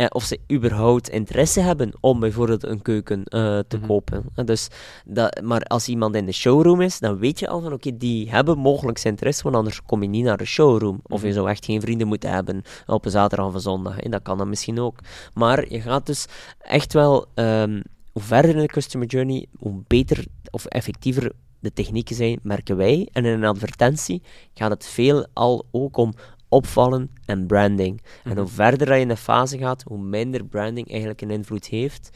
of 0.08 0.24
ze 0.24 0.40
überhaupt 0.52 1.08
interesse 1.08 1.60
hebben 1.60 1.92
om 2.00 2.20
bijvoorbeeld 2.20 2.64
een 2.64 2.82
keuken 2.82 3.18
uh, 3.18 3.58
te 3.68 3.76
mhm. 3.76 3.86
kopen. 3.86 4.24
dus 4.44 4.68
dat, 5.04 5.40
maar 5.42 5.62
als 5.62 5.88
iemand 5.88 6.14
in 6.14 6.26
de 6.26 6.32
showroom 6.32 6.80
is, 6.80 6.98
dan 6.98 7.18
weet 7.18 7.38
je 7.38 7.48
al 7.48 7.60
van 7.60 7.72
oké, 7.72 7.96
die 7.96 8.30
hebben 8.30 8.58
mogelijk 8.58 9.04
interesse, 9.04 9.42
want 9.42 9.56
anders 9.56 9.82
kom 9.82 10.02
je 10.02 10.08
niet 10.08 10.24
naar 10.24 10.36
de 10.36 10.44
showroom. 10.44 11.00
Of 11.02 11.20
je 11.20 11.26
mhm. 11.26 11.36
zou 11.36 11.48
echt 11.48 11.64
geen 11.64 11.80
vrienden 11.80 12.06
moeten 12.06 12.30
hebben 12.30 12.62
op 12.86 13.04
een 13.04 13.10
zaterdag 13.10 13.46
of 13.46 13.54
een 13.54 13.60
zondag. 13.60 13.98
En 13.98 14.10
dat 14.10 14.22
kan 14.22 14.38
dan 14.38 14.48
misschien 14.48 14.80
ook. 14.80 14.98
Maar 15.34 15.72
je 15.72 15.80
gaat 15.80 16.06
dus 16.06 16.26
echt 16.58 16.92
wel, 16.92 17.26
um, 17.34 17.82
hoe 18.12 18.22
verder 18.22 18.50
in 18.50 18.60
de 18.60 18.66
customer 18.66 19.06
journey, 19.06 19.46
hoe 19.58 19.82
beter 19.86 20.24
of 20.50 20.64
effectiever 20.64 21.32
de 21.60 21.72
technieken 21.72 22.16
zijn, 22.16 22.38
merken 22.42 22.76
wij. 22.76 23.08
En 23.12 23.24
in 23.24 23.32
een 23.32 23.44
advertentie 23.44 24.22
gaat 24.54 24.70
het 24.70 24.86
veel 24.86 25.26
al 25.32 25.66
ook 25.70 25.96
om 25.96 26.14
opvallen 26.56 27.10
en 27.24 27.46
branding. 27.46 28.02
En 28.24 28.36
hoe 28.36 28.44
mhm. 28.44 28.54
verder 28.54 28.94
je 28.94 29.00
in 29.00 29.08
de 29.08 29.16
fase 29.16 29.58
gaat, 29.58 29.82
hoe 29.82 29.98
minder 29.98 30.44
branding 30.44 30.90
eigenlijk 30.90 31.20
een 31.20 31.30
invloed 31.30 31.66
heeft. 31.66 32.10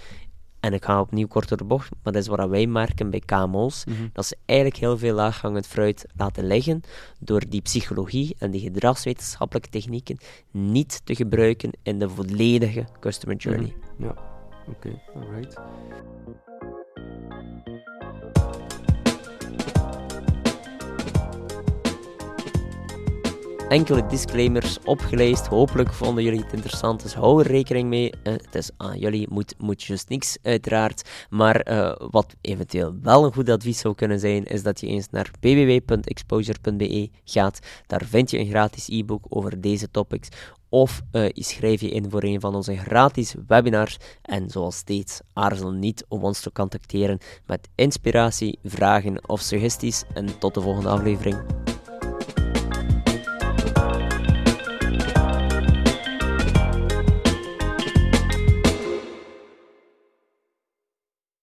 En 0.60 0.72
ik 0.72 0.84
ga 0.84 1.00
opnieuw 1.00 1.26
kort 1.26 1.48
door 1.48 1.58
de 1.58 1.64
bocht, 1.64 1.90
maar 2.02 2.12
dat 2.12 2.22
is 2.22 2.28
wat 2.28 2.48
wij 2.48 2.66
merken 2.66 3.10
bij 3.10 3.20
KMO's, 3.20 3.84
mhm. 3.84 4.08
dat 4.12 4.26
ze 4.26 4.36
eigenlijk 4.46 4.80
heel 4.80 4.98
veel 4.98 5.14
laaghangend 5.14 5.66
fruit 5.66 6.06
laten 6.16 6.46
liggen 6.46 6.80
door 7.20 7.42
die 7.48 7.62
psychologie 7.62 8.36
en 8.38 8.50
die 8.50 8.60
gedragswetenschappelijke 8.60 9.68
technieken 9.68 10.18
niet 10.50 11.00
te 11.04 11.14
gebruiken 11.14 11.70
in 11.82 11.98
de 11.98 12.08
volledige 12.08 12.84
customer 13.00 13.36
journey. 13.36 13.74
Mhm. 13.96 14.04
Ja, 14.04 14.14
oké, 14.68 15.00
alright. 15.14 15.58
Enkele 23.70 24.06
disclaimers 24.06 24.78
opgeleist. 24.84 25.46
Hopelijk 25.46 25.92
vonden 25.92 26.24
jullie 26.24 26.40
het 26.40 26.52
interessant, 26.52 27.02
dus 27.02 27.14
hou 27.14 27.40
er 27.40 27.50
rekening 27.50 27.88
mee. 27.88 28.12
Uh, 28.22 28.32
het 28.32 28.54
is 28.54 28.70
aan 28.76 28.98
jullie, 28.98 29.26
moet, 29.30 29.54
moet 29.58 29.82
just 29.82 30.08
niks 30.08 30.38
uiteraard. 30.42 31.26
Maar 31.28 31.70
uh, 31.70 31.92
wat 32.10 32.34
eventueel 32.40 32.94
wel 33.02 33.24
een 33.24 33.32
goed 33.32 33.48
advies 33.48 33.78
zou 33.78 33.94
kunnen 33.94 34.20
zijn, 34.20 34.44
is 34.44 34.62
dat 34.62 34.80
je 34.80 34.86
eens 34.86 35.08
naar 35.10 35.30
www.exposure.be 35.40 37.10
gaat. 37.24 37.58
Daar 37.86 38.04
vind 38.04 38.30
je 38.30 38.38
een 38.38 38.48
gratis 38.48 38.88
e-book 38.88 39.24
over 39.28 39.60
deze 39.60 39.90
topics. 39.90 40.28
Of 40.68 41.00
uh, 41.12 41.28
schrijf 41.34 41.80
je 41.80 41.90
in 41.90 42.10
voor 42.10 42.22
een 42.22 42.40
van 42.40 42.54
onze 42.54 42.76
gratis 42.76 43.34
webinars. 43.46 43.96
En 44.22 44.50
zoals 44.50 44.76
steeds, 44.76 45.20
aarzel 45.32 45.70
niet 45.70 46.04
om 46.08 46.22
ons 46.22 46.40
te 46.40 46.52
contacteren 46.52 47.18
met 47.46 47.68
inspiratie, 47.74 48.58
vragen 48.64 49.28
of 49.28 49.40
suggesties. 49.40 50.04
En 50.14 50.38
tot 50.38 50.54
de 50.54 50.60
volgende 50.60 50.88
aflevering. 50.88 51.69